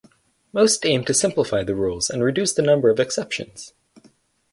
[0.51, 3.73] Most aim to simplify the rules and reduce the number of exceptions.